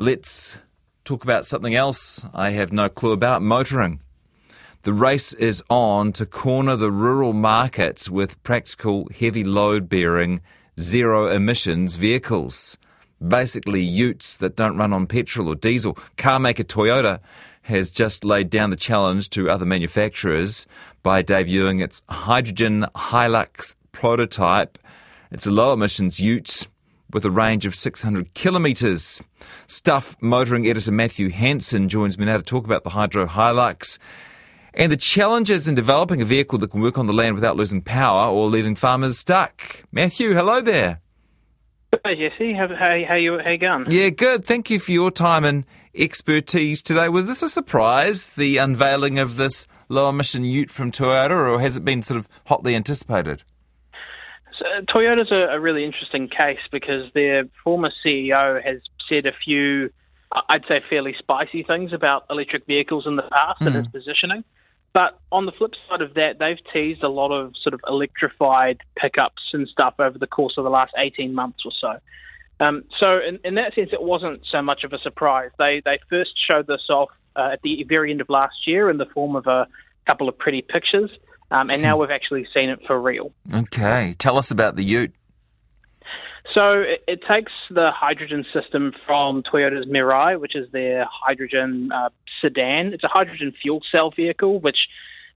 [0.00, 0.56] Let's
[1.04, 4.00] talk about something else I have no clue about motoring.
[4.84, 10.40] The race is on to corner the rural market with practical heavy load bearing
[10.80, 12.78] zero emissions vehicles.
[13.20, 15.98] Basically, utes that don't run on petrol or diesel.
[16.16, 17.20] Car maker Toyota
[17.64, 20.66] has just laid down the challenge to other manufacturers
[21.02, 24.78] by debuting its hydrogen Hilux prototype.
[25.30, 26.68] It's a low emissions ute
[27.12, 29.22] with a range of 600 kilometres.
[29.66, 33.98] Stuff motoring editor Matthew Hanson joins me now to talk about the Hydro Hilux
[34.74, 37.82] and the challenges in developing a vehicle that can work on the land without losing
[37.82, 39.82] power or leaving farmers stuck.
[39.92, 41.00] Matthew, hello there.
[42.04, 43.84] Hi Jesse, how, how, how, you, how you going?
[43.90, 44.44] Yeah, good.
[44.44, 47.08] Thank you for your time and expertise today.
[47.08, 51.76] Was this a surprise, the unveiling of this low emission ute from Toyota, or has
[51.76, 53.42] it been sort of hotly anticipated?
[54.60, 59.90] So, Toyota's a, a really interesting case because their former CEO has said a few,
[60.48, 63.68] I'd say, fairly spicy things about electric vehicles in the past mm.
[63.68, 64.44] and his positioning.
[64.92, 68.80] But on the flip side of that, they've teased a lot of sort of electrified
[68.96, 71.98] pickups and stuff over the course of the last 18 months or so.
[72.64, 75.50] Um, so in, in, that sense, it wasn't so much of a surprise.
[75.58, 78.98] They they first showed this off uh, at the very end of last year in
[78.98, 79.66] the form of a
[80.06, 81.10] couple of pretty pictures,
[81.50, 82.02] um, and now hmm.
[82.02, 83.32] we've actually seen it for real.
[83.52, 85.14] Okay, tell us about the Ute.
[86.54, 92.08] So it, it, takes the hydrogen system from Toyota's Mirai, which is their hydrogen uh,
[92.40, 92.92] sedan.
[92.92, 94.88] It's a hydrogen fuel cell vehicle, which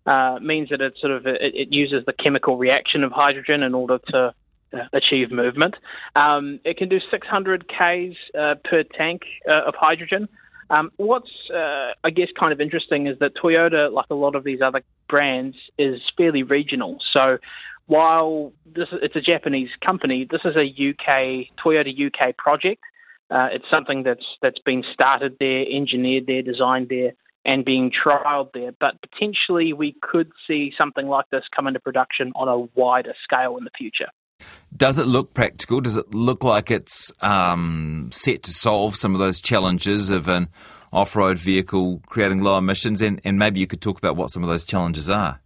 [0.07, 3.75] uh, means that it sort of it, it, uses the chemical reaction of hydrogen in
[3.75, 4.35] order to
[4.73, 5.77] uh, achieve movement.
[6.17, 10.29] Um, it can do 600 k's uh, per tank uh, of hydrogen.
[10.71, 14.45] Um, what's, uh, I guess, kind of interesting is that Toyota, like a lot of
[14.45, 16.99] these other brands, is fairly regional.
[17.13, 17.39] So
[17.87, 22.83] while this is, it's a Japanese company, this is a UK Toyota UK project.
[23.31, 27.13] Uh, it's something that's that's been started there, engineered there, designed there,
[27.45, 28.73] and being trialed there.
[28.79, 33.57] But potentially, we could see something like this come into production on a wider scale
[33.57, 34.09] in the future.
[34.77, 35.81] Does it look practical?
[35.81, 40.49] Does it look like it's um, set to solve some of those challenges of an
[40.95, 43.03] off-road vehicle creating low emissions?
[43.03, 45.41] And, and maybe you could talk about what some of those challenges are.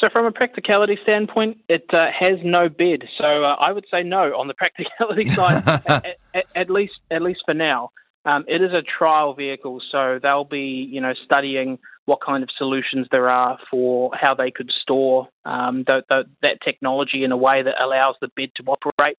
[0.00, 3.04] So, from a practicality standpoint, it uh, has no bed.
[3.18, 7.22] So, uh, I would say no on the practicality side, at, at, at, least at
[7.22, 7.90] least for now.
[8.24, 12.48] Um, it is a trial vehicle, so they'll be you know studying what kind of
[12.56, 17.80] solutions there are for how they could store um, that technology in a way that
[17.80, 19.18] allows the bed to operate.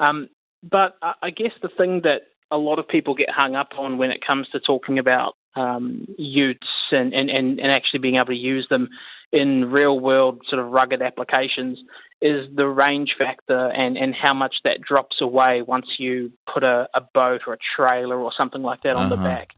[0.00, 0.28] Um,
[0.62, 4.10] but I guess the thing that a lot of people get hung up on when
[4.10, 8.34] it comes to talking about um, utes and, and, and, and actually being able to
[8.34, 8.88] use them
[9.32, 11.78] in real world sort of rugged applications
[12.22, 16.88] is the range factor and, and how much that drops away once you put a,
[16.94, 19.16] a boat or a trailer or something like that on uh-huh.
[19.16, 19.48] the back.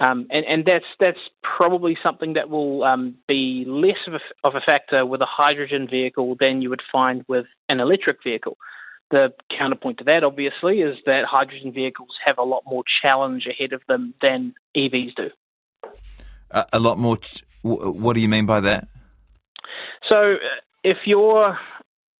[0.00, 4.54] Um, and, and that's that's probably something that will um, be less of a, of
[4.54, 8.56] a factor with a hydrogen vehicle than you would find with an electric vehicle.
[9.10, 13.72] The counterpoint to that, obviously, is that hydrogen vehicles have a lot more challenge ahead
[13.72, 15.30] of them than EVs do.
[16.50, 17.16] Uh, a lot more.
[17.16, 18.88] Ch- what do you mean by that?
[20.08, 21.58] So, uh, if you're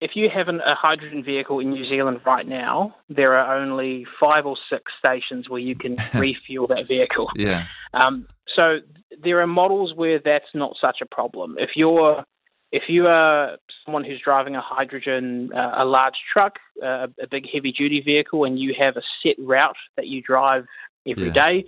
[0.00, 4.06] if you have an, a hydrogen vehicle in New Zealand right now, there are only
[4.21, 7.28] five or six stations where you can refuel that vehicle.
[7.34, 7.66] Yeah.
[7.94, 8.78] Um, so
[9.22, 11.56] there are models where that's not such a problem.
[11.59, 12.25] If you're
[12.72, 17.46] if you are someone who's driving a hydrogen, uh, a large truck, uh, a big
[17.52, 20.64] heavy duty vehicle, and you have a set route that you drive
[21.06, 21.32] every yeah.
[21.32, 21.64] day,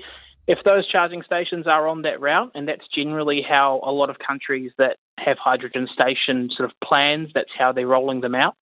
[0.47, 4.17] if those charging stations are on that route, and that's generally how a lot of
[4.19, 8.57] countries that have hydrogen station sort of plans, that's how they're rolling them out,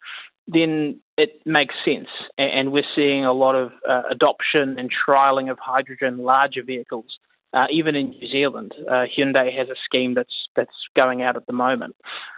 [0.47, 2.09] then it makes sense.
[2.37, 7.19] And we're seeing a lot of uh, adoption and trialing of hydrogen larger vehicles.
[7.55, 11.47] Uh, even in New Zealand, uh, Hyundai has a scheme that's that's going out at
[11.47, 11.97] the moment.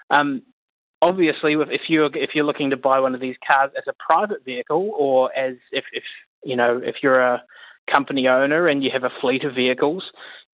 [0.09, 0.43] Um,
[1.03, 4.44] obviously, if you're if you're looking to buy one of these cars as a private
[4.44, 6.04] vehicle, or as if, if
[6.44, 7.43] you know if you're a
[7.91, 10.04] company owner and you have a fleet of vehicles,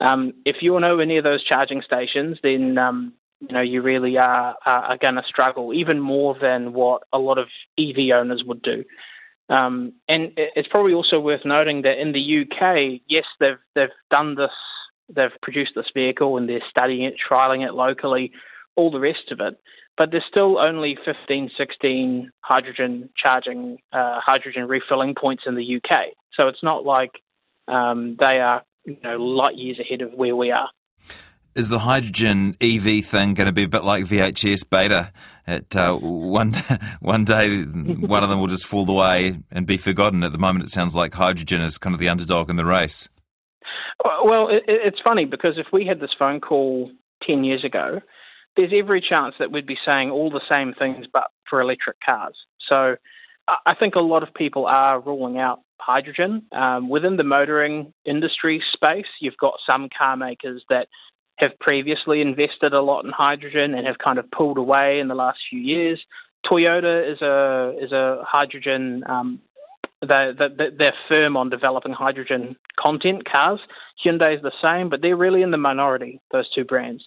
[0.00, 4.56] um, if you're nowhere near those charging stations, then um, you know you really are
[4.64, 7.48] are, are going to struggle even more than what a lot of
[7.78, 8.84] EV owners would do.
[9.48, 14.34] Um, and it's probably also worth noting that in the UK, yes, they've they've done
[14.34, 14.50] this,
[15.08, 18.32] they've produced this vehicle and they're studying it, trialing it locally,
[18.74, 19.58] all the rest of it.
[19.96, 26.08] But there's still only 15, 16 hydrogen charging, uh, hydrogen refilling points in the UK.
[26.34, 27.12] So it's not like
[27.68, 30.70] um, they are you know light years ahead of where we are.
[31.56, 35.12] Is the hydrogen EV thing going to be a bit like VHS beta?
[35.46, 36.52] At uh, one
[37.00, 40.22] one day, one of them will just fall away and be forgotten.
[40.22, 43.08] At the moment, it sounds like hydrogen is kind of the underdog in the race.
[44.04, 46.90] Well, it, it's funny because if we had this phone call
[47.26, 48.00] ten years ago,
[48.56, 52.36] there's every chance that we'd be saying all the same things, but for electric cars.
[52.68, 52.96] So
[53.48, 56.42] I think a lot of people are ruling out hydrogen.
[56.52, 60.88] Um, within the motoring industry space, you've got some car makers that
[61.36, 65.14] have previously invested a lot in hydrogen and have kind of pulled away in the
[65.14, 66.00] last few years.
[66.44, 69.04] Toyota is a is a hydrogen.
[69.08, 69.40] Um,
[70.02, 73.60] they, they, they're firm on developing hydrogen content cars.
[74.04, 76.20] Hyundai is the same, but they're really in the minority.
[76.32, 77.04] Those two brands.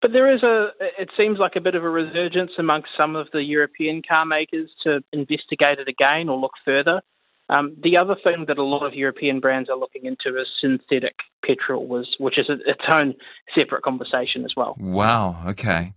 [0.00, 0.68] But there is a,
[0.98, 4.70] it seems like a bit of a resurgence amongst some of the European car makers
[4.84, 7.00] to investigate it again or look further.
[7.50, 11.16] Um, the other thing that a lot of European brands are looking into is synthetic
[11.44, 13.14] petrol, was, which is its own
[13.54, 14.76] separate conversation as well.
[14.78, 15.42] Wow.
[15.48, 15.94] Okay.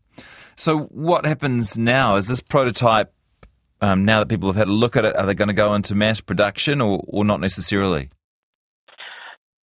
[0.55, 2.15] So what happens now?
[2.15, 3.13] Is this prototype
[3.81, 5.15] um, now that people have had a look at it?
[5.15, 8.09] Are they going to go into mass production, or, or not necessarily?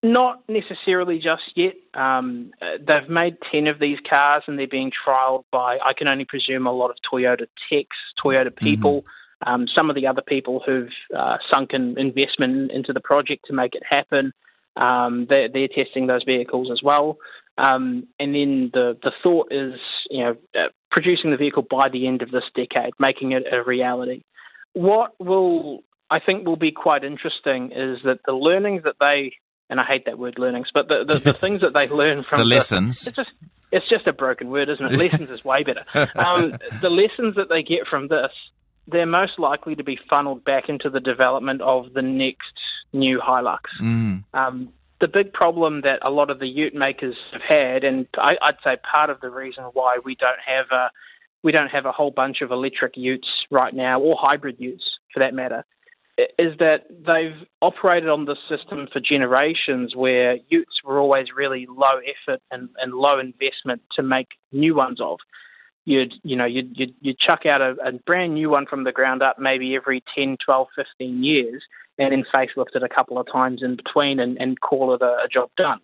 [0.02, 1.74] Not necessarily just yet.
[1.94, 6.24] Um, they've made 10 of these cars and they're being trialled by, I can only
[6.24, 8.64] presume, a lot of Toyota techs, Toyota mm-hmm.
[8.64, 9.17] people, mm-hmm.
[9.46, 13.52] Um, some of the other people who've uh, sunk in investment into the project to
[13.52, 14.32] make it happen.
[14.76, 17.18] Um, they're, they're, testing those vehicles as well.
[17.56, 19.74] Um, and then the, the thought is,
[20.10, 23.62] you know, uh, producing the vehicle by the end of this decade, making it a
[23.62, 24.22] reality.
[24.74, 25.80] What will
[26.10, 29.32] I think will be quite interesting is that the learnings that they
[29.70, 32.38] and I hate that word learnings, but the, the, the things that they learn from
[32.38, 33.06] the lessons.
[33.06, 33.30] it's just
[33.70, 34.92] it's just a broken word, isn't it?
[35.12, 35.84] lessons is way better.
[35.94, 38.30] Um, the lessons that they get from this,
[38.90, 42.52] they're most likely to be funneled back into the development of the next
[42.92, 43.60] new Hilux.
[43.80, 44.24] Mm.
[44.34, 44.68] Um,
[45.00, 48.56] the big problem that a lot of the Ute makers have had, and I, would
[48.64, 50.90] say part of the reason why we don't have a
[51.44, 54.82] we don't have a whole bunch of electric Utes right now, or hybrid Utes
[55.14, 55.64] for that matter,
[56.38, 62.00] is that they've operated on this system for generations where utes were always really low
[62.00, 65.18] effort and, and low investment to make new ones of.
[65.88, 68.92] You'd, you know, you'd, you'd, you'd chuck out a, a brand new one from the
[68.92, 71.62] ground up maybe every 10, 12, 15 years
[71.98, 75.24] and then facelift it a couple of times in between and, and call it a,
[75.24, 75.78] a job done.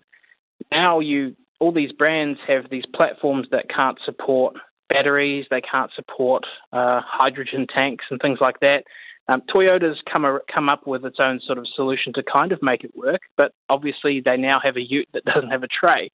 [0.71, 4.55] Now you, all these brands have these platforms that can't support
[4.89, 8.85] batteries, they can't support uh, hydrogen tanks and things like that
[9.29, 12.63] um, Toyota's come a, come up with its own sort of solution to kind of
[12.63, 16.11] make it work, but obviously they now have a Ute that doesn't have a tray.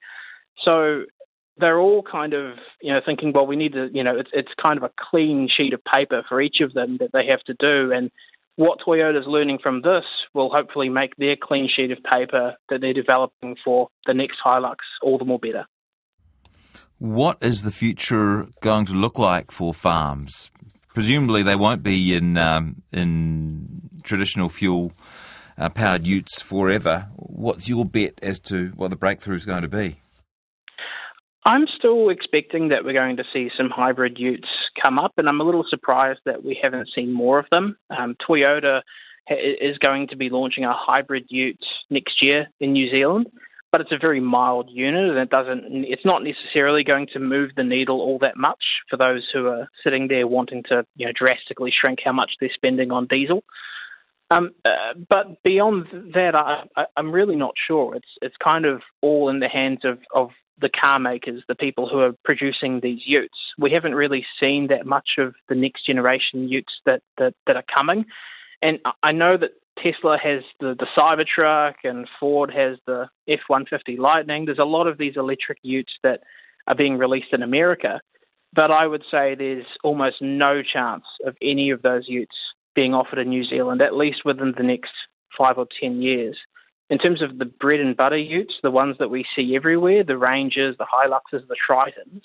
[0.63, 1.03] So
[1.61, 4.51] they're all kind of you know thinking, well, we need to you know it's it's
[4.61, 7.53] kind of a clean sheet of paper for each of them that they have to
[7.53, 8.11] do, and
[8.57, 10.03] what Toyota's learning from this
[10.33, 14.75] will hopefully make their clean sheet of paper that they're developing for the next Hilux
[15.01, 15.65] all the more better.
[16.99, 20.51] What is the future going to look like for farms?
[20.93, 24.91] presumably they won't be in um, in traditional fuel
[25.57, 27.09] uh, powered utes forever.
[27.15, 30.00] What's your bet as to what the breakthrough is going to be?
[31.45, 34.47] I'm still expecting that we're going to see some hybrid utes
[34.81, 37.77] come up, and I'm a little surprised that we haven't seen more of them.
[37.89, 38.81] Um, Toyota
[39.29, 43.27] is going to be launching a hybrid ute next year in New Zealand
[43.71, 47.51] but it's a very mild unit and it doesn't it's not necessarily going to move
[47.55, 51.11] the needle all that much for those who are sitting there wanting to you know
[51.15, 53.43] drastically shrink how much they're spending on diesel
[54.31, 59.29] um, uh, but beyond that I, am really not sure it's it's kind of all
[59.29, 60.29] in the hands of, of
[60.59, 64.85] the car makers the people who are producing these utes we haven't really seen that
[64.85, 68.05] much of the next generation utes that that, that are coming
[68.61, 69.51] and I know that
[69.81, 74.45] Tesla has the, the Cybertruck and Ford has the F 150 Lightning.
[74.45, 76.21] There's a lot of these electric utes that
[76.67, 77.99] are being released in America.
[78.53, 82.35] But I would say there's almost no chance of any of those utes
[82.75, 84.91] being offered in New Zealand, at least within the next
[85.37, 86.37] five or ten years.
[86.89, 90.17] In terms of the bread and butter utes, the ones that we see everywhere, the
[90.17, 92.21] Rangers, the Hiluxes, the Tritons,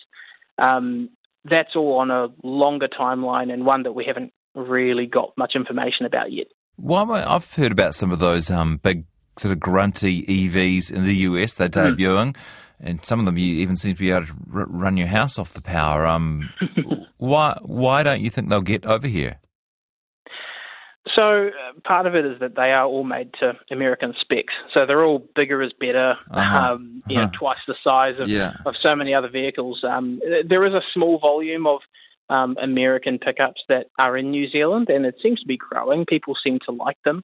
[0.59, 1.09] um,
[1.45, 6.07] that's all on a longer timeline and one that we haven't really got much information
[6.07, 6.49] about yet.
[6.79, 9.05] Well, I've heard about some of those um, big
[9.39, 11.55] sort of grunty EVs in the US.
[11.55, 11.79] They're hmm.
[11.79, 12.37] debuting, mm.
[12.81, 15.39] and some of them you even seem to be able to r- run your house
[15.39, 16.07] off the power.
[16.07, 16.51] Um,
[17.19, 19.39] why why don't you think they'll get over here?
[21.15, 24.53] So uh, part of it is that they are all made to American specs.
[24.75, 26.15] So they're all bigger is better.
[26.31, 26.59] Uh-huh.
[26.59, 27.27] Um, you uh-huh.
[27.27, 28.55] know, twice the size of, yeah.
[28.67, 29.85] of so many other vehicles.
[29.85, 31.81] Um, there is a small volume of
[32.29, 36.07] um, American pickups that are in New Zealand, and it seems to be growing.
[36.07, 37.23] People seem to like them.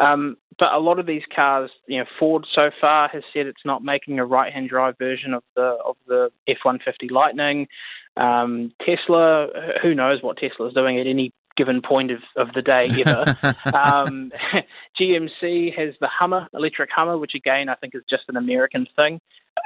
[0.00, 3.64] Um, but a lot of these cars, you know, Ford so far has said it's
[3.64, 7.68] not making a right-hand drive version of the of the F-150 Lightning.
[8.16, 9.48] Um, Tesla,
[9.82, 13.36] who knows what Tesla is doing at any given point of, of the day ever.
[13.76, 14.32] um,
[15.00, 19.20] GMC has the Hummer, electric Hummer, which again I think is just an American thing.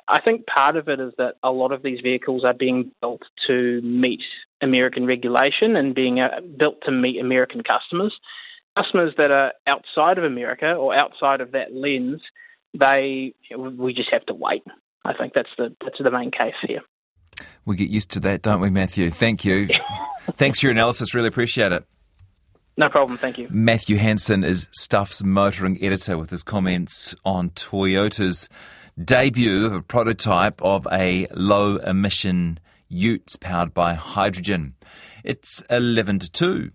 [0.09, 3.23] I think part of it is that a lot of these vehicles are being built
[3.47, 4.23] to meet
[4.61, 8.13] American regulation and being uh, built to meet American customers.
[8.77, 12.23] Customers that are outside of America or outside of that lens,
[12.77, 14.65] they we just have to wait.
[15.05, 16.81] I think that's the that's the main case here.
[17.65, 19.11] We get used to that, don't we, Matthew?
[19.11, 19.69] Thank you.
[20.33, 21.15] Thanks for your analysis.
[21.15, 21.85] Really appreciate it.
[22.77, 23.19] No problem.
[23.19, 23.47] Thank you.
[23.51, 28.49] Matthew Hanson is Stuff's motoring editor with his comments on Toyota's
[29.03, 34.75] debut of a prototype of a low emission utes powered by hydrogen.
[35.23, 36.71] It's 11 to 2.